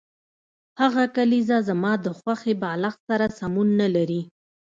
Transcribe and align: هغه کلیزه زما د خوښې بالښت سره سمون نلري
هغه 0.81 1.03
کلیزه 1.15 1.57
زما 1.67 1.93
د 2.05 2.07
خوښې 2.19 2.53
بالښت 2.61 2.99
سره 3.09 3.25
سمون 3.39 3.67
نلري 3.81 4.21